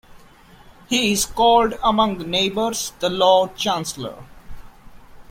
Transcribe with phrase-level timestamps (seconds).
[0.89, 4.23] He is called among the neighbours the Lord Chancellor.